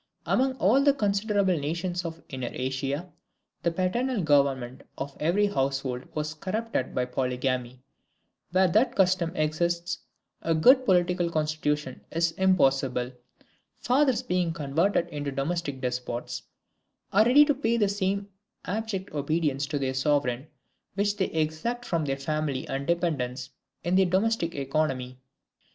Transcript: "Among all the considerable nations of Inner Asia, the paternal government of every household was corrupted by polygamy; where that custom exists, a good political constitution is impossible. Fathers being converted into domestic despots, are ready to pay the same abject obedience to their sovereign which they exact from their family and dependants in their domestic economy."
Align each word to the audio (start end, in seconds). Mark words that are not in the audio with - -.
"Among 0.25 0.53
all 0.55 0.81
the 0.81 0.95
considerable 0.95 1.59
nations 1.59 2.03
of 2.05 2.23
Inner 2.29 2.49
Asia, 2.51 3.13
the 3.61 3.69
paternal 3.69 4.23
government 4.23 4.81
of 4.97 5.15
every 5.19 5.45
household 5.45 6.05
was 6.15 6.33
corrupted 6.33 6.95
by 6.95 7.05
polygamy; 7.05 7.83
where 8.51 8.67
that 8.67 8.95
custom 8.95 9.31
exists, 9.35 9.99
a 10.41 10.55
good 10.55 10.85
political 10.85 11.29
constitution 11.29 12.01
is 12.09 12.31
impossible. 12.31 13.11
Fathers 13.77 14.23
being 14.23 14.51
converted 14.53 15.07
into 15.09 15.31
domestic 15.31 15.79
despots, 15.81 16.41
are 17.13 17.23
ready 17.23 17.45
to 17.45 17.53
pay 17.53 17.77
the 17.77 17.87
same 17.87 18.27
abject 18.65 19.13
obedience 19.13 19.67
to 19.67 19.77
their 19.77 19.93
sovereign 19.93 20.47
which 20.95 21.15
they 21.17 21.27
exact 21.27 21.85
from 21.85 22.05
their 22.05 22.17
family 22.17 22.67
and 22.67 22.87
dependants 22.87 23.51
in 23.83 23.93
their 23.95 24.07
domestic 24.07 24.55
economy." 24.55 25.19